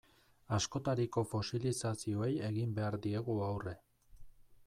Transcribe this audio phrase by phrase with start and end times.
[0.55, 3.77] Askotariko fosilizazioei egin behar diegu aurre.